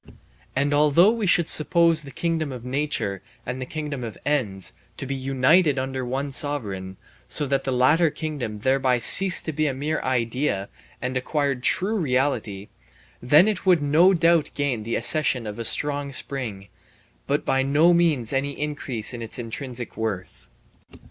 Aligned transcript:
And 0.55 0.73
although 0.73 1.11
we 1.11 1.27
should 1.27 1.47
suppose 1.47 2.01
the 2.01 2.09
kingdom 2.09 2.51
of 2.51 2.65
nature 2.65 3.21
and 3.45 3.61
the 3.61 3.67
kingdom 3.67 4.03
of 4.03 4.17
ends 4.25 4.73
to 4.97 5.05
be 5.05 5.13
united 5.13 5.77
under 5.77 6.03
one 6.03 6.31
sovereign, 6.31 6.97
so 7.27 7.45
that 7.45 7.65
the 7.65 7.71
latter 7.71 8.09
kingdom 8.09 8.61
thereby 8.61 8.97
ceased 8.97 9.45
to 9.45 9.53
be 9.53 9.67
a 9.67 9.75
mere 9.75 9.99
idea 10.01 10.69
and 11.03 11.15
acquired 11.15 11.61
true 11.61 11.97
reality, 11.97 12.69
then 13.21 13.47
it 13.47 13.63
would 13.67 13.83
no 13.83 14.11
doubt 14.11 14.49
gain 14.55 14.81
the 14.81 14.95
accession 14.95 15.45
of 15.45 15.59
a 15.59 15.63
strong 15.63 16.11
spring, 16.11 16.69
but 17.27 17.45
by 17.45 17.61
no 17.61 17.93
means 17.93 18.33
any 18.33 18.59
increase 18.59 19.13
of 19.13 19.21
its 19.21 19.37
intrinsic 19.37 19.95
worth. 19.95 20.47